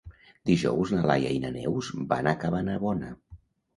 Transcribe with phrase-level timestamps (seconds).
[0.49, 3.13] Dijous na Laia i na Neus van a Cabanabona.